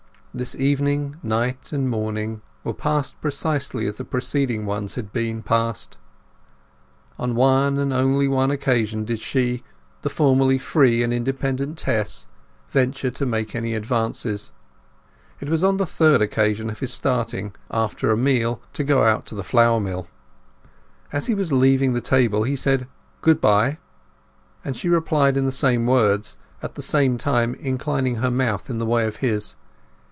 [0.33, 5.97] This evening, night, and morning were passed precisely as the preceding ones had been passed.
[7.19, 13.53] On one, and only one, occasion did she—the formerly free and independent Tess—venture to make
[13.53, 14.51] any advances.
[15.41, 19.25] It was on the third occasion of his starting after a meal to go out
[19.25, 20.07] to the flour mill.
[21.11, 22.87] As he was leaving the table he said
[23.19, 23.79] "Goodbye,"
[24.63, 28.77] and she replied in the same words, at the same time inclining her mouth in
[28.77, 29.55] the way of his.